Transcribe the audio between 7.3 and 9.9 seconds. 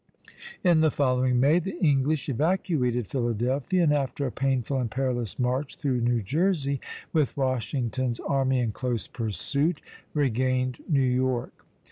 Washington's army in close pursuit,